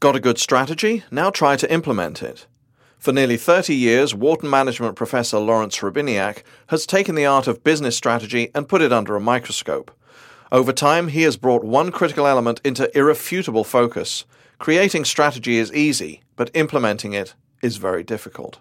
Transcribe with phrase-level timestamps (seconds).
[0.00, 1.02] Got a good strategy?
[1.10, 2.46] Now try to implement it.
[3.00, 7.96] For nearly 30 years, Wharton management professor Lawrence Hrebiniak has taken the art of business
[7.96, 9.90] strategy and put it under a microscope.
[10.52, 14.24] Over time, he has brought one critical element into irrefutable focus.
[14.60, 18.60] Creating strategy is easy, but implementing it is very difficult.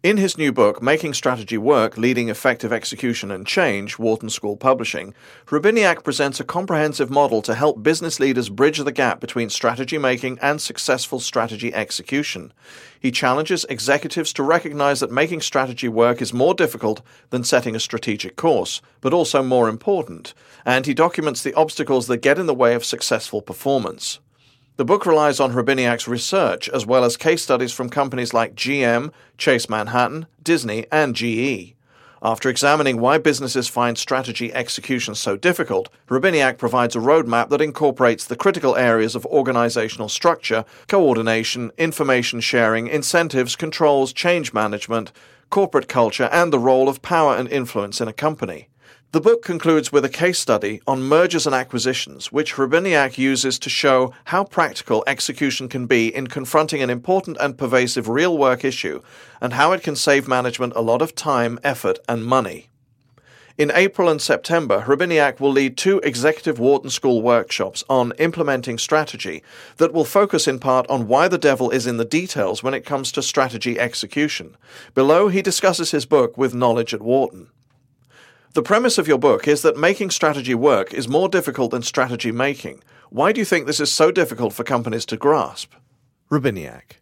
[0.00, 5.12] In his new book, Making Strategy Work Leading Effective Execution and Change, Wharton School Publishing,
[5.46, 10.38] Hrebiniak presents a comprehensive model to help business leaders bridge the gap between strategy making
[10.40, 12.52] and successful strategy execution.
[13.00, 17.80] He challenges executives to recognize that making strategy work is more difficult than setting a
[17.80, 20.32] strategic course, but also more important,
[20.64, 24.20] and he documents the obstacles that get in the way of successful performance.
[24.78, 29.12] The book relies on Hrebiniak's research as well as case studies from companies like GM,
[29.36, 31.74] Chase Manhattan, Disney, and GE.
[32.22, 38.24] After examining why businesses find strategy execution so difficult, Hrebiniak provides a roadmap that incorporates
[38.24, 45.10] the critical areas of organizational structure, coordination, information sharing, incentives, controls, change management,
[45.50, 48.67] corporate culture, and the role of power and influence in a company.
[49.10, 53.70] The book concludes with a case study on mergers and acquisitions, which Hrebiniak uses to
[53.70, 59.00] show how practical execution can be in confronting an important and pervasive real work issue,
[59.40, 62.68] and how it can save management a lot of time, effort, and money.
[63.56, 69.42] In April and September, Hrebiniak will lead two executive Wharton School workshops on implementing strategy
[69.78, 72.84] that will focus in part on why the devil is in the details when it
[72.84, 74.54] comes to strategy execution.
[74.94, 77.48] Below, he discusses his book with knowledge at Wharton.
[78.54, 82.32] The premise of your book is that making strategy work is more difficult than strategy
[82.32, 82.82] making.
[83.10, 85.74] Why do you think this is so difficult for companies to grasp?
[86.30, 86.98] Hrebiniak.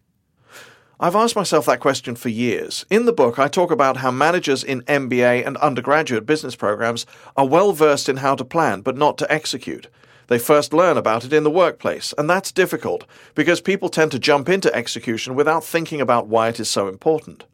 [0.99, 2.85] I've asked myself that question for years.
[2.89, 7.05] In the book, I talk about how managers in MBA and undergraduate business programs
[7.37, 9.87] are well versed in how to plan, but not to execute.
[10.27, 14.19] They first learn about it in the workplace, and that's difficult because people tend to
[14.19, 17.45] jump into execution without thinking about why it is so important.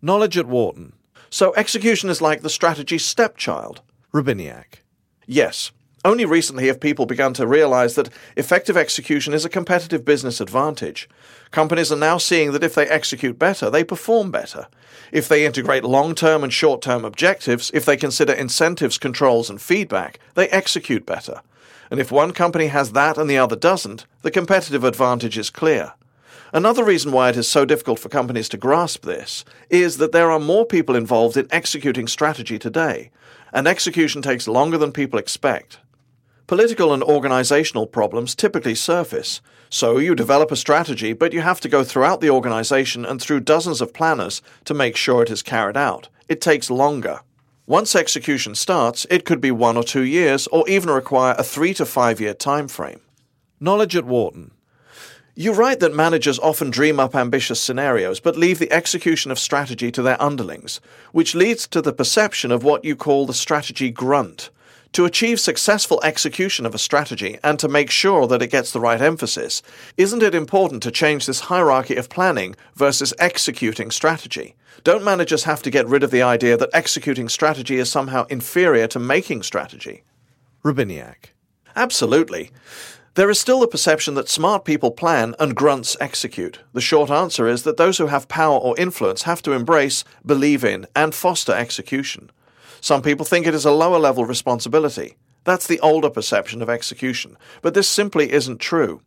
[0.00, 0.94] Knowledge at Wharton.
[1.32, 3.80] So execution is like the strategy stepchild.
[4.12, 4.82] Hrebiniak.
[5.26, 5.72] Yes.
[6.04, 11.08] Only recently have people begun to realize that effective execution is a competitive business advantage.
[11.50, 14.66] Companies are now seeing that if they execute better, they perform better.
[15.10, 19.58] If they integrate long term and short term objectives, if they consider incentives, controls, and
[19.58, 21.40] feedback, they execute better.
[21.90, 25.94] And if one company has that and the other doesn't, the competitive advantage is clear.
[26.54, 30.30] Another reason why it is so difficult for companies to grasp this is that there
[30.30, 33.10] are more people involved in executing strategy today,
[33.54, 35.78] and execution takes longer than people expect.
[36.46, 41.70] Political and organizational problems typically surface, so you develop a strategy, but you have to
[41.70, 45.78] go throughout the organization and through dozens of planners to make sure it is carried
[45.78, 46.10] out.
[46.28, 47.20] It takes longer.
[47.66, 51.72] Once execution starts, it could be one or two years, or even require a three
[51.72, 53.00] to five year time frame.
[53.58, 54.50] Knowledge at Wharton.
[55.34, 59.90] You write that managers often dream up ambitious scenarios but leave the execution of strategy
[59.90, 60.78] to their underlings,
[61.12, 64.50] which leads to the perception of what you call the strategy grunt.
[64.92, 68.80] To achieve successful execution of a strategy and to make sure that it gets the
[68.80, 69.62] right emphasis,
[69.96, 74.54] isn't it important to change this hierarchy of planning versus executing strategy?
[74.84, 78.86] Don't managers have to get rid of the idea that executing strategy is somehow inferior
[78.88, 80.02] to making strategy?
[80.62, 81.32] Hrebiniak.
[81.74, 82.50] Absolutely.
[83.14, 86.60] There is still the perception that smart people plan and grunts execute.
[86.72, 90.64] The short answer is that those who have power or influence have to embrace, believe
[90.64, 92.30] in, and foster execution.
[92.80, 95.16] Some people think it is a lower level responsibility.
[95.44, 99.02] That's the older perception of execution, but this simply isn't true.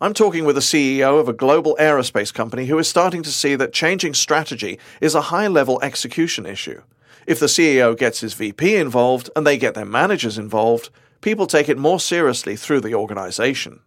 [0.00, 3.54] I'm talking with a CEO of a global aerospace company who is starting to see
[3.54, 6.82] that changing strategy is a high level execution issue.
[7.28, 11.68] If the CEO gets his VP involved and they get their managers involved, people take
[11.68, 13.80] it more seriously through the organization.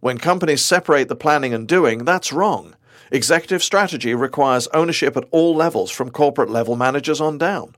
[0.00, 2.74] When companies separate the planning and doing, that's wrong.
[3.10, 7.74] Executive strategy requires ownership at all levels, from corporate level managers on down.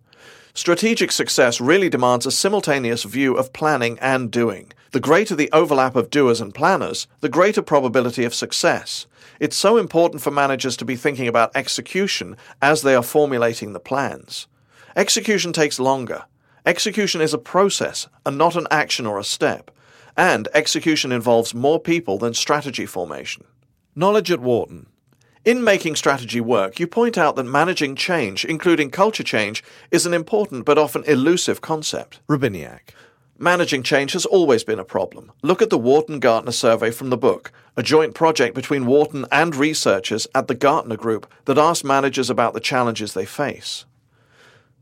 [0.55, 4.73] Strategic success really demands a simultaneous view of planning and doing.
[4.91, 9.07] The greater the overlap of doers and planners, the greater probability of success.
[9.39, 13.81] It's so important for managers to be thinking about execution as they are formulating the
[13.81, 14.49] plans.
[14.97, 16.25] Execution takes longer.
[16.69, 19.71] Execution is a process and not an action or a step,
[20.19, 23.45] and execution involves more people than strategy formation.
[23.97, 24.85] Knowledge at Wharton.
[25.47, 30.13] In making strategy work, you point out that managing change, including culture change, is an
[30.13, 32.21] important but often elusive concept.
[32.29, 32.91] Hrebiniak.
[33.39, 35.33] Managing change has always been a problem.
[35.41, 39.57] Look at the Wharton Gartner survey from the book, a joint project between Wharton and
[39.57, 43.87] researchers at the Gartner Group that asked managers about the challenges they face.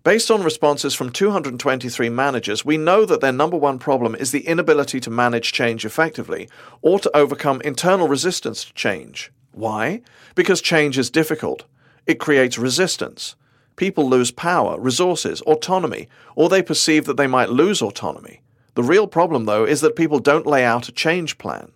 [0.06, 4.46] Based on responses from 223 managers, we know that their number one problem is the
[4.46, 6.48] inability to manage change effectively
[6.80, 9.32] or to overcome internal resistance to change.
[9.50, 10.02] Why?
[10.36, 11.64] Because change is difficult.
[12.06, 13.34] It creates resistance.
[13.74, 18.42] People lose power, resources, autonomy, or they perceive that they might lose autonomy.
[18.76, 21.72] The real problem, though, is that people don't lay out a change plan.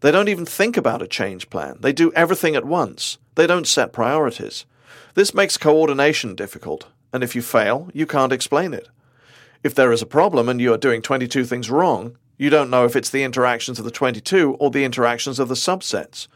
[0.00, 1.76] They don't even think about a change plan.
[1.80, 3.18] They do everything at once.
[3.34, 4.64] They don't set priorities.
[5.12, 8.88] This makes coordination difficult, and if you fail, you can't explain it.
[9.62, 12.84] If there is a problem and you are doing 22 things wrong, you don't know
[12.84, 16.26] if it's the interactions of the 22 or the interactions of the subsets.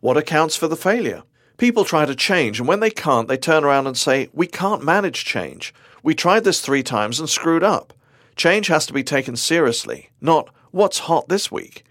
[0.00, 1.24] What accounts for the failure?
[1.56, 4.84] People try to change, and when they can't, they turn around and say, We can't
[4.84, 5.74] manage change.
[6.04, 7.92] We tried this three times and screwed up.
[8.36, 11.84] Change has to be taken seriously, not what's hot this week.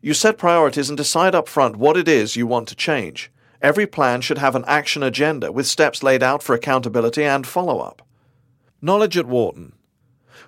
[0.00, 3.30] You set priorities and decide up front what it is you want to change.
[3.62, 7.80] Every plan should have an action agenda with steps laid out for accountability and follow
[7.80, 8.02] up.
[8.80, 9.74] Knowledge at Wharton.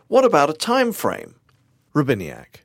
[0.08, 1.34] What about a time frame?
[1.94, 2.62] Hrebiniak.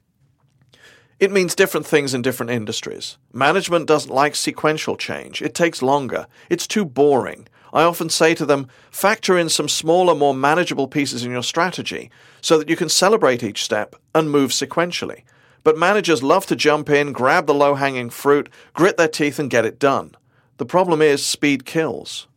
[1.19, 3.17] It means different things in different industries.
[3.33, 5.41] Management doesn't like sequential change.
[5.41, 6.27] It takes longer.
[6.49, 7.47] It's too boring.
[7.73, 12.09] I often say to them, factor in some smaller, more manageable pieces in your strategy
[12.39, 15.23] so that you can celebrate each step and move sequentially.
[15.63, 19.49] But managers love to jump in, grab the low hanging fruit, grit their teeth, and
[19.49, 20.15] get it done.
[20.57, 22.27] The problem is speed kills.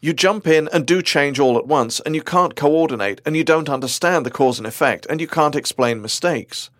[0.00, 3.44] You jump in and do change all at once, and you can't coordinate, and you
[3.44, 6.70] don't understand the cause and effect, and you can't explain mistakes.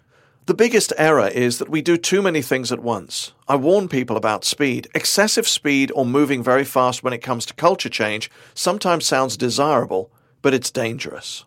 [0.47, 3.33] The biggest error is that we do too many things at once.
[3.47, 4.89] I warn people about speed.
[4.95, 10.11] Excessive speed or moving very fast when it comes to culture change sometimes sounds desirable,
[10.41, 11.45] but it's dangerous.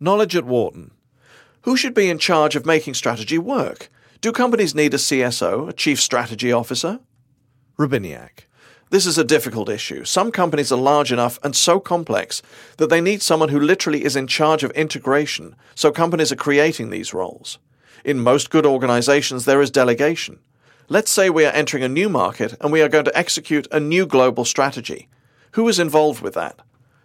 [0.00, 0.92] Knowledge at Wharton.
[1.62, 3.90] Who should be in charge of making strategy work?
[4.20, 6.98] Do companies need a CSO, a Chief Strategy Officer?
[7.82, 8.46] Hrebiniak.
[8.90, 10.04] This is a difficult issue.
[10.04, 12.42] Some companies are large enough and so complex
[12.76, 16.90] that they need someone who literally is in charge of integration, so companies are creating
[16.90, 17.58] these roles.
[18.04, 20.38] In most good organizations, there is delegation.
[20.88, 23.80] Let's say we are entering a new market and we are going to execute a
[23.80, 25.08] new global strategy.
[25.52, 26.60] Who is involved with that?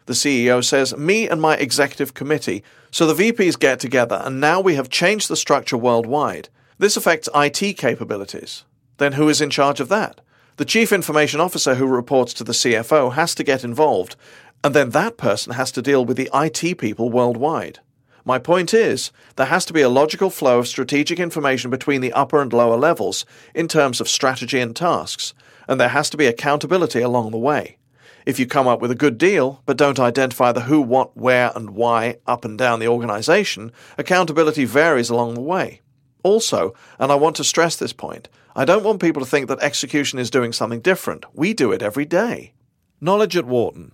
[0.06, 2.64] The CEO says, Me and my executive committee.
[2.92, 6.50] So the VPs get together, and now we have changed the structure worldwide.
[6.78, 8.64] This affects IT capabilities.
[8.98, 10.22] Then who is in charge of that?
[10.58, 14.16] The chief information officer who reports to the CFO has to get involved,
[14.64, 17.78] and then that person has to deal with the IT people worldwide.
[18.26, 22.12] My point is, there has to be a logical flow of strategic information between the
[22.12, 23.24] upper and lower levels
[23.54, 25.36] in terms of strategy and tasks,
[25.68, 27.78] and there has to be accountability along the way.
[28.26, 31.52] If you come up with a good deal, but don't identify the who, what, where,
[31.54, 35.82] and why up and down the organization, accountability varies along the way.
[36.24, 38.28] Also, and I want to stress this point,
[38.60, 41.28] I don't want people to think that execution is doing something different.
[41.32, 42.54] We do it every day.
[43.00, 43.92] Knowledge at Wharton.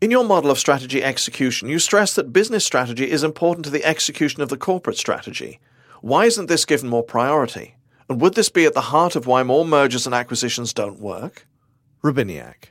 [0.00, 3.84] In your model of strategy execution, you stress that business strategy is important to the
[3.84, 5.58] execution of the corporate strategy.
[6.00, 7.74] Why isn't this given more priority?
[8.08, 11.48] And would this be at the heart of why more mergers and acquisitions don't work?
[12.04, 12.66] Hrebiniak.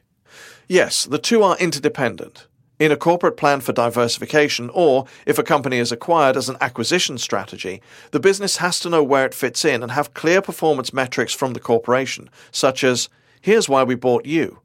[0.69, 2.47] Yes, the two are interdependent.
[2.83, 7.17] In a corporate plan for diversification, or if a company is acquired as an acquisition
[7.17, 7.81] strategy,
[8.11, 11.53] the business has to know where it fits in and have clear performance metrics from
[11.53, 13.07] the corporation, such as,
[13.39, 14.59] here's why we bought you.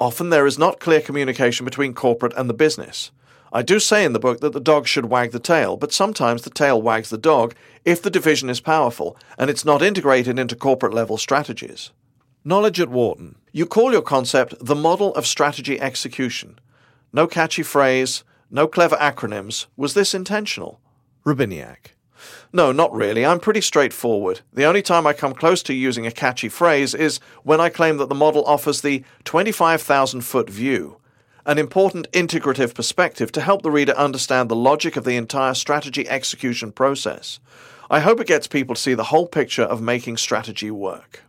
[0.00, 3.10] Often there is not clear communication between corporate and the business.
[3.52, 6.40] I do say in the book that the dog should wag the tail, but sometimes
[6.40, 7.54] the tail wags the dog
[7.84, 11.90] if the division is powerful and it's not integrated into corporate level strategies.
[12.46, 13.34] Knowledge at Wharton.
[13.52, 16.58] You call your concept the model of strategy execution.
[17.16, 19.64] No catchy phrase, no clever acronyms.
[19.74, 20.80] Was this intentional?
[21.24, 21.94] Hrebiniak.
[22.52, 23.24] No, not really.
[23.24, 24.42] I'm pretty straightforward.
[24.52, 27.96] The only time I come close to using a catchy phrase is when I claim
[27.96, 30.98] that the model offers the 25,000 foot view,
[31.46, 36.06] an important integrative perspective to help the reader understand the logic of the entire strategy
[36.06, 37.40] execution process.
[37.88, 41.22] I hope it gets people to see the whole picture of making strategy work.